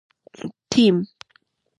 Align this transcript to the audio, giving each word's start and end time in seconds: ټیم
ټیم 0.71 0.97